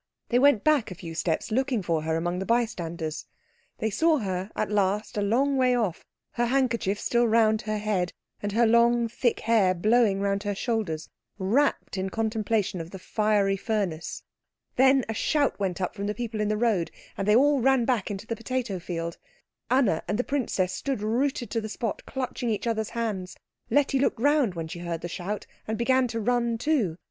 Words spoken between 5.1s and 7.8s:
a long way off, her handkerchief still round her